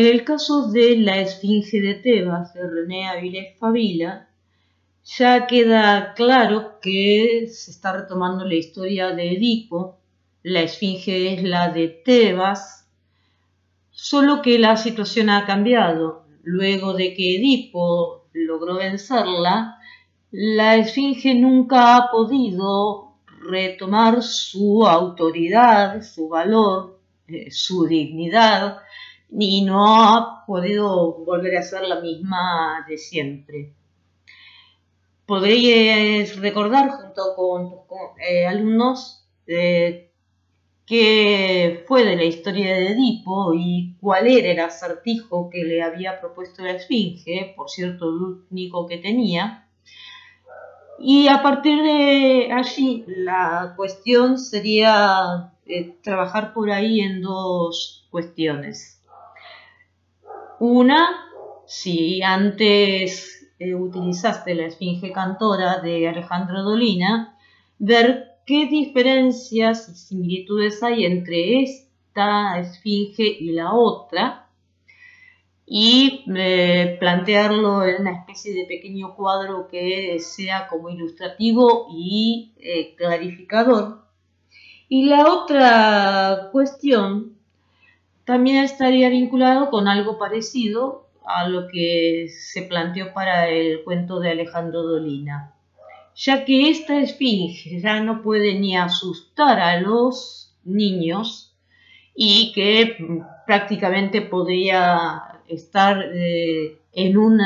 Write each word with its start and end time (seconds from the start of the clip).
En 0.00 0.06
el 0.06 0.24
caso 0.24 0.70
de 0.70 0.96
la 0.96 1.20
Esfinge 1.20 1.78
de 1.78 1.92
Tebas 1.92 2.54
de 2.54 2.66
René 2.66 3.06
Avilés 3.06 3.58
Favila, 3.58 4.30
ya 5.04 5.46
queda 5.46 6.14
claro 6.14 6.80
que 6.80 7.46
se 7.52 7.70
está 7.70 7.92
retomando 7.92 8.46
la 8.46 8.54
historia 8.54 9.10
de 9.10 9.32
Edipo, 9.32 9.98
la 10.42 10.62
Esfinge 10.62 11.34
es 11.34 11.42
la 11.42 11.68
de 11.68 11.88
Tebas, 11.88 12.88
solo 13.90 14.40
que 14.40 14.58
la 14.58 14.78
situación 14.78 15.28
ha 15.28 15.44
cambiado. 15.44 16.24
Luego 16.44 16.94
de 16.94 17.12
que 17.12 17.36
Edipo 17.36 18.24
logró 18.32 18.76
vencerla, 18.76 19.76
la 20.30 20.76
Esfinge 20.76 21.34
nunca 21.34 21.96
ha 21.96 22.10
podido 22.10 23.16
retomar 23.42 24.22
su 24.22 24.86
autoridad, 24.86 26.02
su 26.02 26.30
valor, 26.30 26.98
eh, 27.28 27.50
su 27.50 27.84
dignidad, 27.84 28.78
y 29.32 29.62
no 29.62 29.86
ha 29.86 30.44
podido 30.46 31.12
volver 31.24 31.56
a 31.56 31.62
ser 31.62 31.82
la 31.82 32.00
misma 32.00 32.84
de 32.88 32.98
siempre. 32.98 33.72
Podréis 35.26 36.36
recordar 36.40 36.90
junto 36.90 37.34
con 37.36 37.70
tus 37.70 37.98
eh, 38.28 38.46
alumnos 38.46 39.24
eh, 39.46 40.10
qué 40.84 41.84
fue 41.86 42.04
de 42.04 42.16
la 42.16 42.24
historia 42.24 42.74
de 42.74 42.88
Edipo 42.88 43.54
y 43.54 43.94
cuál 44.00 44.26
era 44.26 44.50
el 44.50 44.58
acertijo 44.58 45.48
que 45.48 45.62
le 45.62 45.82
había 45.82 46.20
propuesto 46.20 46.64
la 46.64 46.72
Esfinge, 46.72 47.54
por 47.56 47.70
cierto, 47.70 48.08
el 48.08 48.42
único 48.50 48.88
que 48.88 48.98
tenía. 48.98 49.68
Y 50.98 51.28
a 51.28 51.42
partir 51.42 51.80
de 51.82 52.52
allí 52.52 53.04
la 53.06 53.74
cuestión 53.76 54.36
sería 54.36 55.52
eh, 55.64 55.94
trabajar 56.02 56.52
por 56.52 56.70
ahí 56.72 57.00
en 57.00 57.22
dos 57.22 58.08
cuestiones. 58.10 58.99
Una, 60.60 61.24
si 61.66 62.22
antes 62.22 63.50
eh, 63.58 63.74
utilizaste 63.74 64.54
la 64.54 64.66
Esfinge 64.66 65.10
Cantora 65.10 65.80
de 65.80 66.06
Alejandro 66.06 66.62
Dolina, 66.62 67.38
ver 67.78 68.36
qué 68.44 68.66
diferencias 68.66 69.88
y 69.88 69.94
similitudes 69.94 70.82
hay 70.82 71.06
entre 71.06 71.62
esta 71.62 72.60
Esfinge 72.60 73.22
y 73.22 73.52
la 73.52 73.72
otra 73.72 74.50
y 75.64 76.26
eh, 76.36 76.98
plantearlo 77.00 77.82
en 77.86 78.02
una 78.02 78.18
especie 78.18 78.52
de 78.52 78.66
pequeño 78.66 79.14
cuadro 79.14 79.66
que 79.66 80.18
sea 80.18 80.68
como 80.68 80.90
ilustrativo 80.90 81.86
y 81.90 82.52
eh, 82.58 82.94
clarificador. 82.96 84.04
Y 84.90 85.06
la 85.06 85.24
otra 85.32 86.50
cuestión 86.52 87.39
también 88.24 88.64
estaría 88.64 89.08
vinculado 89.08 89.70
con 89.70 89.88
algo 89.88 90.18
parecido 90.18 91.08
a 91.24 91.48
lo 91.48 91.68
que 91.68 92.28
se 92.28 92.62
planteó 92.62 93.12
para 93.12 93.48
el 93.48 93.82
cuento 93.84 94.20
de 94.20 94.30
Alejandro 94.30 94.82
Dolina, 94.82 95.54
ya 96.14 96.44
que 96.44 96.70
esta 96.70 96.98
esfinge 96.98 97.80
ya 97.80 98.00
no 98.00 98.22
puede 98.22 98.54
ni 98.58 98.76
asustar 98.76 99.60
a 99.60 99.80
los 99.80 100.54
niños 100.64 101.54
y 102.14 102.52
que 102.52 102.96
prácticamente 103.46 104.22
podría 104.22 105.40
estar 105.48 106.02
eh, 106.12 106.78
en 106.92 107.16
un 107.16 107.40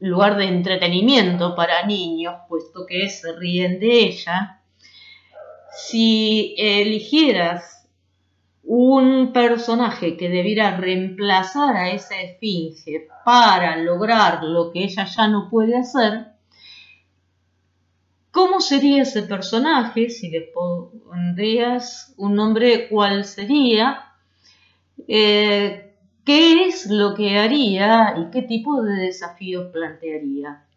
lugar 0.00 0.36
de 0.36 0.44
entretenimiento 0.44 1.54
para 1.54 1.84
niños, 1.86 2.34
puesto 2.48 2.86
que 2.86 3.08
se 3.08 3.32
ríen 3.36 3.80
de 3.80 4.00
ella. 4.06 4.60
Si 5.72 6.54
eligieras 6.56 7.77
un 8.70 9.32
personaje 9.32 10.18
que 10.18 10.28
debiera 10.28 10.76
reemplazar 10.76 11.74
a 11.74 11.90
esa 11.90 12.20
esfinge 12.20 13.08
para 13.24 13.78
lograr 13.78 14.44
lo 14.44 14.70
que 14.70 14.84
ella 14.84 15.06
ya 15.06 15.26
no 15.26 15.48
puede 15.48 15.74
hacer, 15.74 16.26
¿cómo 18.30 18.60
sería 18.60 19.02
ese 19.04 19.22
personaje? 19.22 20.10
Si 20.10 20.28
le 20.28 20.42
pondrías 20.52 22.12
un 22.18 22.34
nombre, 22.34 22.90
¿cuál 22.90 23.24
sería? 23.24 24.12
Eh, 25.06 25.94
¿Qué 26.26 26.66
es 26.66 26.90
lo 26.90 27.14
que 27.14 27.38
haría 27.38 28.16
y 28.18 28.30
qué 28.30 28.42
tipo 28.42 28.82
de 28.82 28.96
desafíos 29.06 29.72
plantearía? 29.72 30.67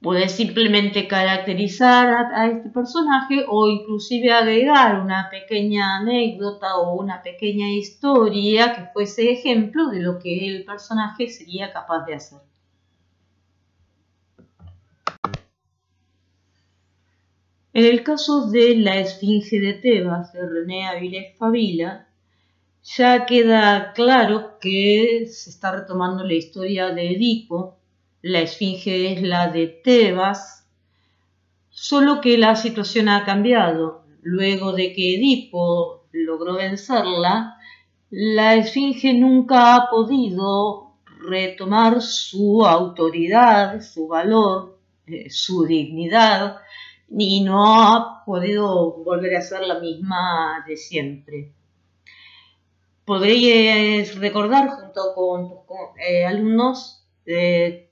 Puedes 0.00 0.32
simplemente 0.32 1.08
caracterizar 1.08 2.32
a, 2.32 2.46
este 2.46 2.70
personaje 2.70 3.44
o 3.48 3.68
inclusive 3.68 4.30
agregar 4.32 5.00
una 5.00 5.28
pequeña 5.28 5.96
anécdota 5.96 6.76
o 6.76 6.94
una 7.00 7.20
pequeña 7.20 7.68
historia 7.68 8.74
que 8.74 8.92
fuese 8.92 9.32
ejemplo 9.32 9.88
de 9.88 10.00
lo 10.00 10.20
que 10.20 10.46
el 10.46 10.64
personaje 10.64 11.28
sería 11.28 11.72
capaz 11.72 12.04
de 12.06 12.14
hacer. 12.14 12.38
En 17.72 17.84
el 17.84 18.04
caso 18.04 18.48
de 18.48 18.76
la 18.76 18.98
Esfinge 18.98 19.58
de 19.60 19.72
Tebas 19.74 20.32
de 20.32 20.48
René 20.48 20.86
Avilés 20.86 21.36
Favila, 21.36 22.08
ya 22.82 23.26
queda 23.26 23.92
claro 23.94 24.58
que 24.60 25.26
se 25.26 25.50
está 25.50 25.72
retomando 25.72 26.24
la 26.24 26.34
historia 26.34 26.90
de 26.90 27.10
Edipo, 27.10 27.77
la 28.22 28.40
esfinge 28.40 29.12
es 29.12 29.22
la 29.22 29.48
de 29.48 29.68
Tebas, 29.68 30.66
solo 31.70 32.20
que 32.20 32.36
la 32.38 32.56
situación 32.56 33.08
ha 33.08 33.24
cambiado. 33.24 34.04
Luego 34.22 34.72
de 34.72 34.92
que 34.92 35.14
Edipo 35.14 36.04
logró 36.12 36.54
vencerla, 36.54 37.56
la 38.10 38.56
esfinge 38.56 39.14
nunca 39.14 39.76
ha 39.76 39.90
podido 39.90 40.94
retomar 41.20 42.00
su 42.00 42.64
autoridad, 42.64 43.80
su 43.80 44.08
valor, 44.08 44.78
eh, 45.06 45.30
su 45.30 45.64
dignidad, 45.64 46.56
y 47.10 47.42
no 47.42 47.82
ha 47.82 48.24
podido 48.24 49.02
volver 49.04 49.36
a 49.36 49.40
ser 49.40 49.62
la 49.62 49.78
misma 49.78 50.64
de 50.66 50.76
siempre. 50.76 51.52
Podréis 53.04 54.18
recordar 54.18 54.68
junto 54.68 55.14
con 55.14 55.48
tus 55.48 55.58
eh, 56.06 56.26
alumnos 56.26 57.06
eh, 57.24 57.87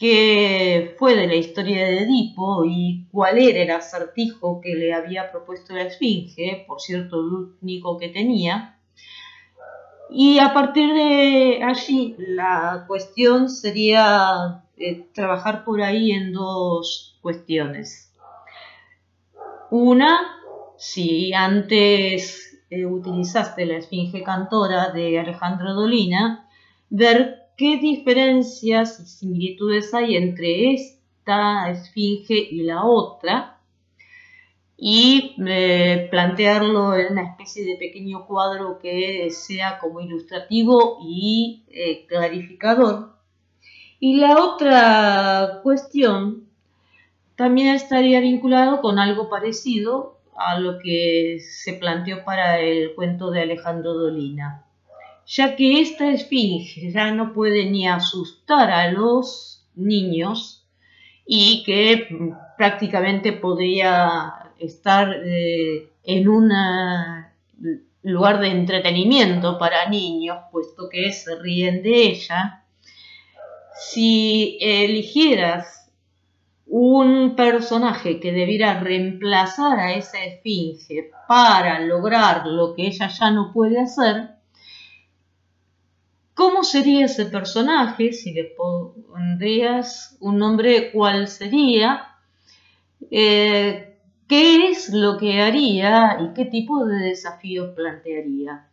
qué 0.00 0.96
fue 0.98 1.14
de 1.14 1.26
la 1.26 1.34
historia 1.34 1.84
de 1.84 1.98
Edipo 2.04 2.64
y 2.64 3.06
cuál 3.12 3.36
era 3.36 3.62
el 3.62 3.70
acertijo 3.70 4.58
que 4.62 4.74
le 4.74 4.94
había 4.94 5.30
propuesto 5.30 5.74
la 5.74 5.82
Esfinge, 5.82 6.64
por 6.66 6.80
cierto, 6.80 7.20
el 7.20 7.52
único 7.60 7.98
que 7.98 8.08
tenía. 8.08 8.78
Y 10.08 10.38
a 10.38 10.54
partir 10.54 10.94
de 10.94 11.62
allí 11.62 12.16
la 12.18 12.84
cuestión 12.88 13.50
sería 13.50 14.64
eh, 14.78 15.06
trabajar 15.12 15.64
por 15.64 15.82
ahí 15.82 16.12
en 16.12 16.32
dos 16.32 17.18
cuestiones. 17.20 18.10
Una, 19.70 20.18
si 20.78 21.34
antes 21.34 22.58
eh, 22.70 22.86
utilizaste 22.86 23.66
la 23.66 23.76
Esfinge 23.76 24.22
Cantora 24.22 24.92
de 24.92 25.18
Alejandro 25.18 25.74
Dolina, 25.74 26.48
ver 26.88 27.39
qué 27.60 27.76
diferencias 27.76 28.98
y 29.00 29.04
similitudes 29.04 29.92
hay 29.92 30.16
entre 30.16 30.72
esta 30.72 31.70
esfinge 31.70 32.32
y 32.32 32.62
la 32.62 32.86
otra 32.86 33.60
y 34.78 35.36
eh, 35.46 36.08
plantearlo 36.10 36.96
en 36.96 37.12
una 37.12 37.24
especie 37.24 37.66
de 37.66 37.76
pequeño 37.76 38.24
cuadro 38.26 38.78
que 38.78 39.28
sea 39.28 39.78
como 39.78 40.00
ilustrativo 40.00 41.00
y 41.02 41.66
eh, 41.68 42.06
clarificador. 42.06 43.12
Y 43.98 44.16
la 44.16 44.42
otra 44.42 45.60
cuestión 45.62 46.48
también 47.36 47.74
estaría 47.74 48.20
vinculado 48.20 48.80
con 48.80 48.98
algo 48.98 49.28
parecido 49.28 50.18
a 50.34 50.58
lo 50.58 50.78
que 50.78 51.40
se 51.40 51.74
planteó 51.74 52.24
para 52.24 52.58
el 52.58 52.94
cuento 52.94 53.30
de 53.30 53.42
Alejandro 53.42 53.92
Dolina 53.92 54.64
ya 55.30 55.54
que 55.54 55.80
esta 55.80 56.10
esfinge 56.10 56.90
ya 56.90 57.12
no 57.12 57.32
puede 57.32 57.70
ni 57.70 57.86
asustar 57.86 58.68
a 58.68 58.90
los 58.90 59.64
niños 59.76 60.66
y 61.24 61.62
que 61.64 62.08
prácticamente 62.58 63.32
podría 63.32 64.50
estar 64.58 65.08
eh, 65.24 65.88
en 66.02 66.28
un 66.28 66.50
lugar 68.02 68.40
de 68.40 68.48
entretenimiento 68.48 69.56
para 69.56 69.88
niños, 69.88 70.38
puesto 70.50 70.88
que 70.90 71.12
se 71.12 71.36
ríen 71.36 71.84
de 71.84 72.08
ella. 72.08 72.64
Si 73.78 74.58
eligieras 74.60 75.92
un 76.66 77.36
personaje 77.36 78.18
que 78.18 78.32
debiera 78.32 78.80
reemplazar 78.80 79.78
a 79.78 79.92
esa 79.92 80.24
esfinge 80.24 81.12
para 81.28 81.78
lograr 81.78 82.46
lo 82.46 82.74
que 82.74 82.88
ella 82.88 83.06
ya 83.06 83.30
no 83.30 83.52
puede 83.52 83.80
hacer, 83.80 84.39
¿Cómo 86.60 86.68
sería 86.68 87.06
ese 87.06 87.24
personaje? 87.24 88.12
Si 88.12 88.34
le 88.34 88.44
pondrías 88.54 90.18
un 90.20 90.36
nombre, 90.36 90.92
¿cuál 90.92 91.26
sería? 91.26 92.18
Eh, 93.10 93.96
¿Qué 94.28 94.68
es 94.68 94.92
lo 94.92 95.16
que 95.16 95.40
haría 95.40 96.18
y 96.20 96.34
qué 96.34 96.44
tipo 96.44 96.84
de 96.84 96.98
desafíos 96.98 97.74
plantearía? 97.74 98.68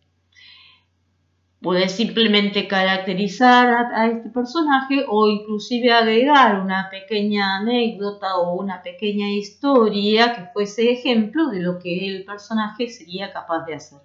Puedes 1.61 1.93
simplemente 1.93 2.67
caracterizar 2.67 3.93
a, 3.93 4.07
este 4.07 4.31
personaje 4.31 5.05
o 5.07 5.29
inclusive 5.29 5.89
agregar 5.93 6.59
una 6.59 6.89
pequeña 6.91 7.55
anécdota 7.55 8.35
o 8.35 8.61
una 8.61 8.83
pequeña 8.83 9.29
historia 9.29 10.35
que 10.35 10.41
fuese 10.51 10.91
ejemplo 10.91 11.47
de 11.47 11.61
lo 11.61 11.79
que 11.79 12.05
el 12.05 12.25
personaje 12.25 12.89
sería 12.89 13.31
capaz 13.31 13.65
de 13.65 13.75
hacer. 13.75 13.99